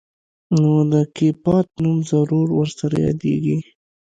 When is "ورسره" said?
2.53-2.95